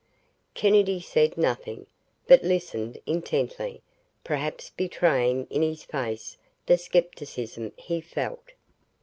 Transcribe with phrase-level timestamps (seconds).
[0.55, 1.85] Kennedy said nothing,
[2.25, 3.83] but listened intently,
[4.23, 8.53] perhaps betraying in his face the scepticism he felt.